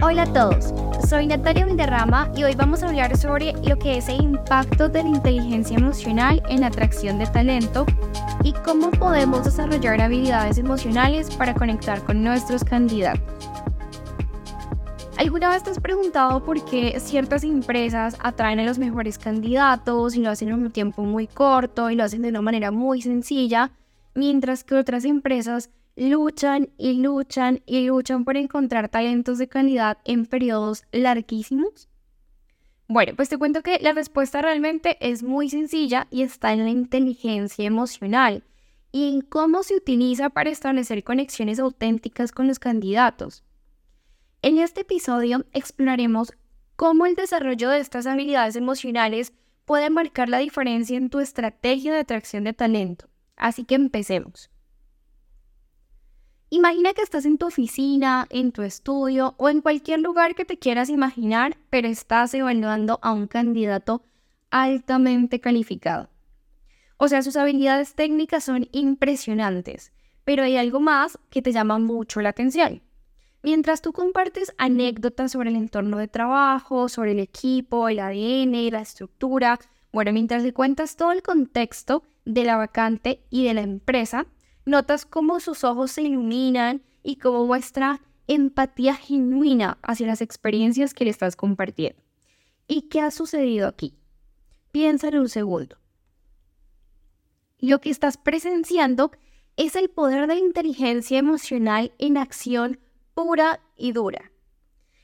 [0.00, 0.72] Hola a todos,
[1.08, 5.02] soy Natalia Vilderrama y hoy vamos a hablar sobre lo que es el impacto de
[5.02, 7.84] la inteligencia emocional en la atracción de talento
[8.44, 13.50] y cómo podemos desarrollar habilidades emocionales para conectar con nuestros candidatos.
[15.16, 20.20] ¿Alguna vez te has preguntado por qué ciertas empresas atraen a los mejores candidatos y
[20.20, 23.72] lo hacen en un tiempo muy corto y lo hacen de una manera muy sencilla,
[24.14, 30.26] mientras que otras empresas luchan y luchan y luchan por encontrar talentos de calidad en
[30.26, 31.88] periodos larguísimos?
[32.86, 36.70] Bueno, pues te cuento que la respuesta realmente es muy sencilla y está en la
[36.70, 38.44] inteligencia emocional
[38.92, 43.44] y en cómo se utiliza para establecer conexiones auténticas con los candidatos.
[44.40, 46.32] En este episodio exploraremos
[46.76, 51.98] cómo el desarrollo de estas habilidades emocionales puede marcar la diferencia en tu estrategia de
[51.98, 53.06] atracción de talento.
[53.36, 54.48] Así que empecemos.
[56.50, 60.58] Imagina que estás en tu oficina, en tu estudio o en cualquier lugar que te
[60.58, 64.02] quieras imaginar, pero estás evaluando a un candidato
[64.50, 66.08] altamente calificado.
[66.96, 69.92] O sea, sus habilidades técnicas son impresionantes,
[70.24, 72.80] pero hay algo más que te llama mucho la atención.
[73.42, 78.80] Mientras tú compartes anécdotas sobre el entorno de trabajo, sobre el equipo, el ADN, la
[78.80, 79.60] estructura,
[79.92, 84.26] bueno, mientras le cuentas todo el contexto de la vacante y de la empresa,
[84.68, 91.04] notas cómo sus ojos se iluminan y cómo muestra empatía genuina hacia las experiencias que
[91.04, 92.00] le estás compartiendo.
[92.68, 93.94] ¿Y qué ha sucedido aquí?
[94.70, 95.78] Piensa en un segundo.
[97.58, 99.10] Lo que estás presenciando
[99.56, 102.78] es el poder de la inteligencia emocional en acción
[103.14, 104.30] pura y dura.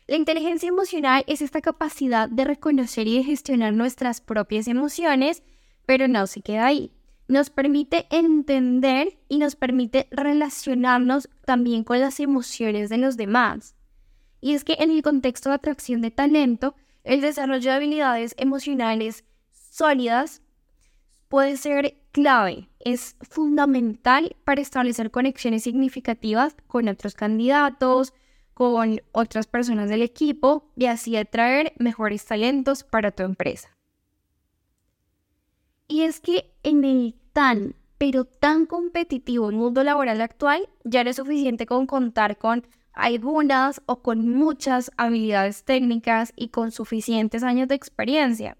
[0.06, 5.42] La inteligencia emocional es esta capacidad de reconocer y de gestionar nuestras propias emociones,
[5.86, 6.92] pero no se queda ahí
[7.28, 13.74] nos permite entender y nos permite relacionarnos también con las emociones de los demás.
[14.40, 19.24] Y es que en el contexto de atracción de talento, el desarrollo de habilidades emocionales
[19.52, 20.42] sólidas
[21.28, 28.12] puede ser clave, es fundamental para establecer conexiones significativas con otros candidatos,
[28.52, 33.73] con otras personas del equipo y así atraer mejores talentos para tu empresa.
[35.86, 41.16] Y es que en el tan, pero tan competitivo mundo laboral actual, ya no es
[41.16, 47.74] suficiente con contar con algunas o con muchas habilidades técnicas y con suficientes años de
[47.74, 48.56] experiencia.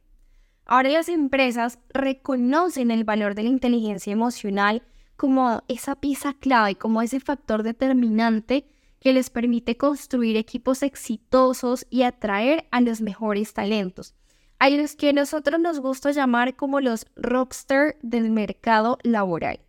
[0.67, 4.83] Ahora las empresas reconocen el valor de la inteligencia emocional
[5.17, 8.67] como esa pieza clave, como ese factor determinante
[9.01, 14.15] que les permite construir equipos exitosos y atraer a los mejores talentos
[14.59, 19.61] a los que nosotros nos gusta llamar como los rockstar del mercado laboral.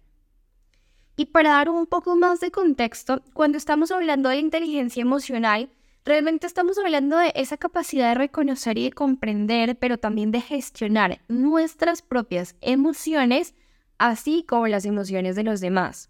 [1.18, 5.70] Y para dar un poco más de contexto, cuando estamos hablando de inteligencia emocional,
[6.04, 11.20] realmente estamos hablando de esa capacidad de reconocer y de comprender, pero también de gestionar
[11.28, 13.54] nuestras propias emociones,
[13.98, 16.10] así como las emociones de los demás.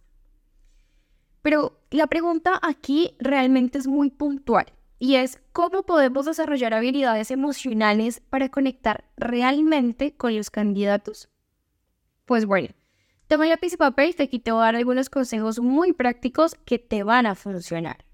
[1.43, 4.65] Pero la pregunta aquí realmente es muy puntual
[4.99, 11.29] y es cómo podemos desarrollar habilidades emocionales para conectar realmente con los candidatos.
[12.25, 12.69] Pues bueno,
[13.27, 16.79] toma lápiz y papel que aquí te voy a dar algunos consejos muy prácticos que
[16.79, 18.05] te van a funcionar.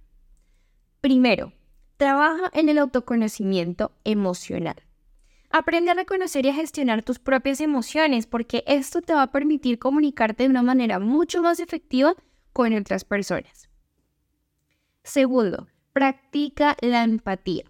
[1.02, 1.54] Primero,
[1.98, 4.76] trabaja en el autoconocimiento emocional.
[5.50, 9.80] Aprende a reconocer y a gestionar tus propias emociones porque esto te va a permitir
[9.80, 12.16] comunicarte de una manera mucho más efectiva
[12.54, 13.70] con otras personas.
[15.04, 17.64] Segundo, Practica la empatía.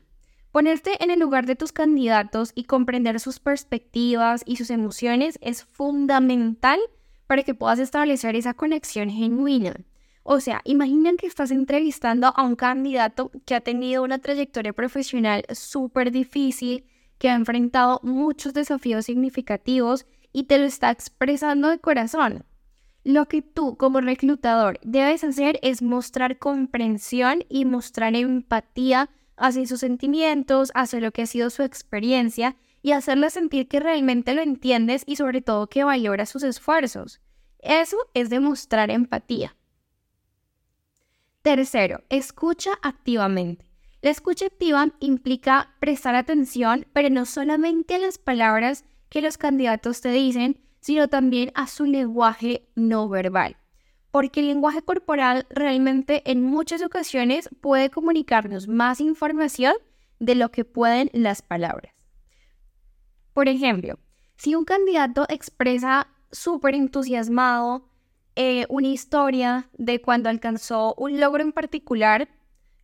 [0.51, 5.63] Ponerte en el lugar de tus candidatos y comprender sus perspectivas y sus emociones es
[5.63, 6.79] fundamental
[7.25, 9.73] para que puedas establecer esa conexión genuina.
[10.21, 15.43] O sea, imaginen que estás entrevistando a un candidato que ha tenido una trayectoria profesional
[15.51, 16.85] súper difícil,
[17.17, 22.43] que ha enfrentado muchos desafíos significativos y te lo está expresando de corazón.
[23.03, 29.79] Lo que tú como reclutador debes hacer es mostrar comprensión y mostrar empatía hacia sus
[29.79, 35.03] sentimientos, hacia lo que ha sido su experiencia y hacerle sentir que realmente lo entiendes
[35.07, 37.19] y sobre todo que valora sus esfuerzos.
[37.59, 39.55] Eso es demostrar empatía.
[41.41, 43.65] Tercero, escucha activamente.
[44.03, 50.01] La escucha activa implica prestar atención, pero no solamente a las palabras que los candidatos
[50.01, 53.55] te dicen, sino también a su lenguaje no verbal.
[54.11, 59.73] Porque el lenguaje corporal realmente en muchas ocasiones puede comunicarnos más información
[60.19, 61.93] de lo que pueden las palabras.
[63.33, 63.97] Por ejemplo,
[64.35, 67.87] si un candidato expresa súper entusiasmado
[68.35, 72.27] eh, una historia de cuando alcanzó un logro en particular,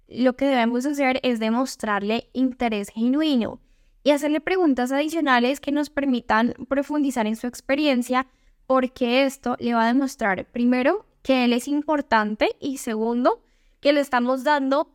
[0.07, 3.59] lo que debemos hacer es demostrarle interés genuino
[4.07, 8.25] y hacerle preguntas adicionales que nos permitan profundizar en su experiencia,
[8.65, 13.44] porque esto le va a demostrar, primero, que él es importante y segundo,
[13.81, 14.94] que le estamos dando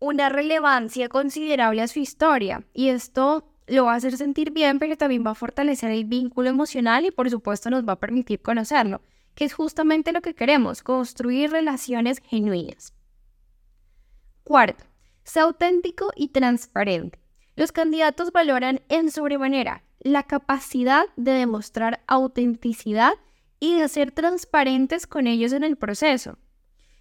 [0.00, 2.64] una relevancia considerable a su historia.
[2.74, 6.48] Y esto lo va a hacer sentir bien, pero también va a fortalecer el vínculo
[6.48, 9.02] emocional y por supuesto nos va a permitir conocerlo,
[9.36, 12.92] que es justamente lo que queremos, construir relaciones genuinas.
[14.42, 14.84] Cuarto,
[15.22, 17.20] sea auténtico y transparente.
[17.58, 23.14] Los candidatos valoran en sobremanera la capacidad de demostrar autenticidad
[23.58, 26.38] y de ser transparentes con ellos en el proceso.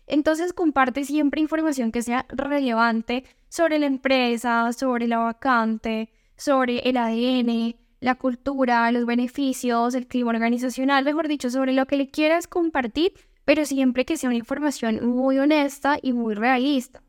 [0.08, 6.98] Entonces comparte siempre información que sea relevante sobre la empresa, sobre la vacante, sobre el
[6.98, 12.48] ADN, la cultura, los beneficios, el clima organizacional, mejor dicho, sobre lo que le quieras
[12.48, 13.14] compartir,
[13.46, 17.04] pero siempre que sea una información muy honesta y muy realista.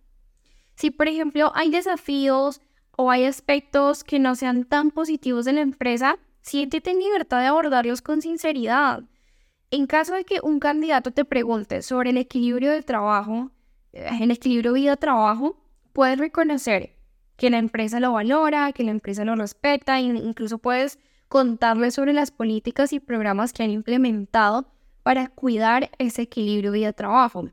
[0.75, 2.61] Si, por ejemplo, hay desafíos
[3.01, 7.47] o hay aspectos que no sean tan positivos de la empresa, siéntete en libertad de
[7.47, 9.05] abordarlos con sinceridad.
[9.71, 13.53] En caso de que un candidato te pregunte sobre el equilibrio de trabajo,
[13.93, 15.63] eh, el equilibrio vida-trabajo,
[15.93, 16.97] puedes reconocer
[17.37, 20.99] que la empresa lo valora, que la empresa lo respeta, e incluso puedes
[21.29, 24.67] contarle sobre las políticas y programas que han implementado
[25.05, 27.49] para cuidar ese equilibrio vida-trabajo.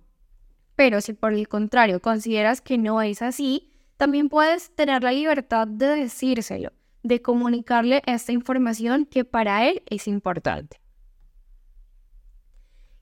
[0.76, 5.68] Pero si por el contrario consideras que no es así, también puedes tener la libertad
[5.68, 6.72] de decírselo,
[7.04, 10.80] de comunicarle esta información que para él es importante.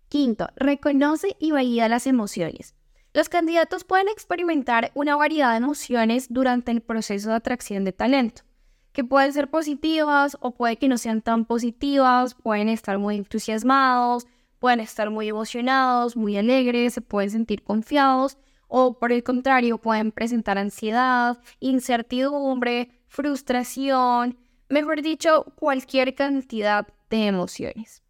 [0.10, 2.76] Quinto, reconoce y valida las emociones.
[3.14, 8.44] Los candidatos pueden experimentar una variedad de emociones durante el proceso de atracción de talento,
[8.92, 14.28] que pueden ser positivas o puede que no sean tan positivas, pueden estar muy entusiasmados,
[14.60, 18.38] pueden estar muy emocionados, muy alegres, se pueden sentir confiados
[18.76, 24.36] o por el contrario pueden presentar ansiedad, incertidumbre, frustración,
[24.68, 28.02] mejor dicho, cualquier cantidad de emociones.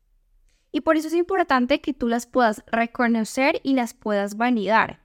[0.71, 5.01] Y por eso es importante que tú las puedas reconocer y las puedas validar.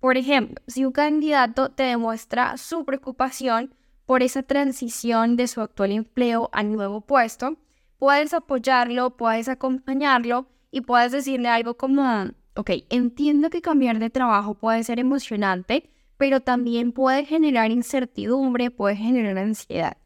[0.00, 3.76] Por ejemplo, si un candidato te demuestra su preocupación
[4.06, 7.56] por esa transición de su actual empleo al nuevo puesto,
[7.98, 14.54] puedes apoyarlo, puedes acompañarlo y puedes decirle algo como, ok, entiendo que cambiar de trabajo
[14.54, 19.98] puede ser emocionante, pero también puede generar incertidumbre, puede generar ansiedad.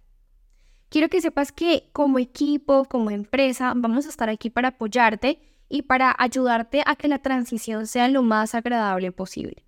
[0.89, 5.83] Quiero que sepas que como equipo, como empresa, vamos a estar aquí para apoyarte y
[5.83, 9.65] para ayudarte a que la transición sea lo más agradable posible.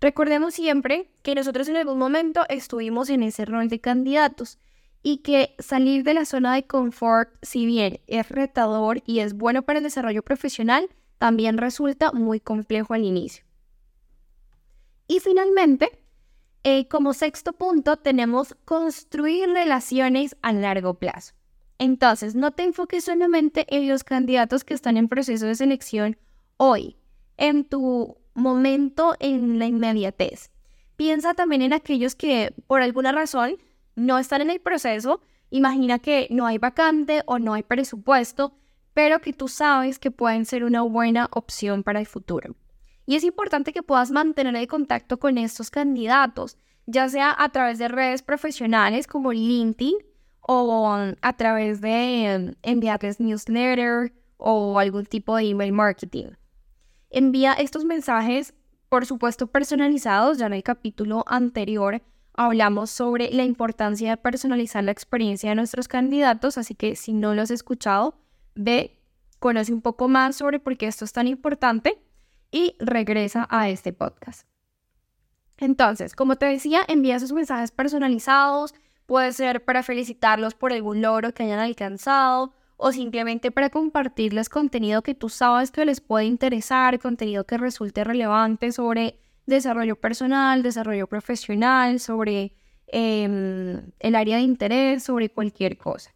[0.00, 4.58] Recordemos siempre que nosotros en algún momento estuvimos en ese rol de candidatos
[5.02, 9.62] y que salir de la zona de confort, si bien es retador y es bueno
[9.62, 10.88] para el desarrollo profesional,
[11.22, 13.44] también resulta muy complejo al inicio.
[15.06, 16.02] Y finalmente,
[16.64, 21.34] eh, como sexto punto, tenemos construir relaciones a largo plazo.
[21.78, 26.18] Entonces, no te enfoques solamente en los candidatos que están en proceso de selección
[26.56, 26.96] hoy,
[27.36, 30.50] en tu momento en la inmediatez.
[30.96, 33.58] Piensa también en aquellos que por alguna razón
[33.94, 35.20] no están en el proceso,
[35.50, 38.56] imagina que no hay vacante o no hay presupuesto,
[38.94, 42.54] pero que tú sabes que pueden ser una buena opción para el futuro.
[43.06, 47.78] Y es importante que puedas mantener el contacto con estos candidatos, ya sea a través
[47.78, 49.96] de redes profesionales como LinkedIn
[50.40, 56.32] o a través de em, enviarles newsletter o algún tipo de email marketing.
[57.10, 58.54] Envía estos mensajes,
[58.88, 60.38] por supuesto, personalizados.
[60.38, 62.02] Ya en el capítulo anterior
[62.34, 67.34] hablamos sobre la importancia de personalizar la experiencia de nuestros candidatos, así que si no
[67.34, 68.14] lo has escuchado,
[68.54, 68.98] ve,
[69.38, 71.98] conoce un poco más sobre por qué esto es tan importante
[72.50, 74.46] y regresa a este podcast.
[75.58, 78.74] Entonces, como te decía, envía sus mensajes personalizados,
[79.06, 85.02] puede ser para felicitarlos por algún logro que hayan alcanzado o simplemente para compartirles contenido
[85.02, 91.06] que tú sabes que les puede interesar, contenido que resulte relevante sobre desarrollo personal, desarrollo
[91.06, 92.54] profesional, sobre
[92.88, 96.11] em, el área de interés, sobre cualquier cosa.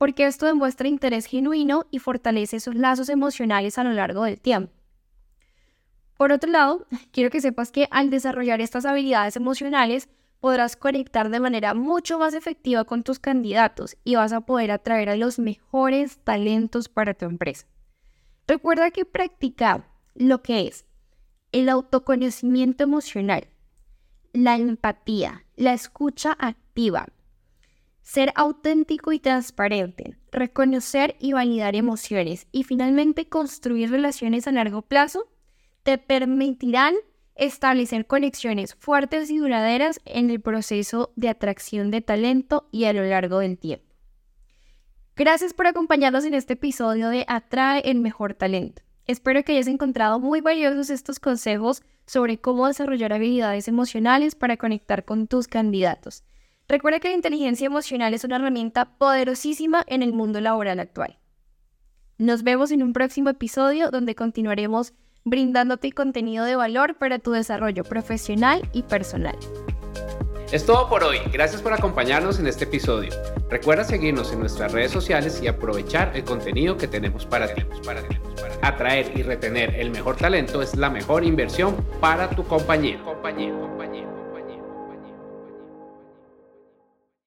[0.00, 4.72] Porque esto demuestra interés genuino y fortalece esos lazos emocionales a lo largo del tiempo.
[6.16, 10.08] Por otro lado, quiero que sepas que al desarrollar estas habilidades emocionales,
[10.40, 15.10] podrás conectar de manera mucho más efectiva con tus candidatos y vas a poder atraer
[15.10, 17.66] a los mejores talentos para tu empresa.
[18.48, 20.86] Recuerda que practicar lo que es
[21.52, 23.48] el autoconocimiento emocional,
[24.32, 27.08] la empatía, la escucha activa,
[28.10, 35.28] ser auténtico y transparente, reconocer y validar emociones y finalmente construir relaciones a largo plazo
[35.84, 36.96] te permitirán
[37.36, 43.04] establecer conexiones fuertes y duraderas en el proceso de atracción de talento y a lo
[43.04, 43.94] largo del tiempo.
[45.14, 48.82] Gracias por acompañarnos en este episodio de Atrae el mejor talento.
[49.06, 55.04] Espero que hayas encontrado muy valiosos estos consejos sobre cómo desarrollar habilidades emocionales para conectar
[55.04, 56.24] con tus candidatos.
[56.70, 61.18] Recuerda que la inteligencia emocional es una herramienta poderosísima en el mundo laboral actual.
[62.16, 64.92] Nos vemos en un próximo episodio donde continuaremos
[65.24, 69.36] brindándote contenido de valor para tu desarrollo profesional y personal.
[70.52, 71.18] Es todo por hoy.
[71.32, 73.10] Gracias por acompañarnos en este episodio.
[73.50, 77.64] Recuerda seguirnos en nuestras redes sociales y aprovechar el contenido que tenemos para ti.
[78.62, 83.02] Atraer y retener el mejor talento es la mejor inversión para tu compañía.
[83.02, 83.79] compañía.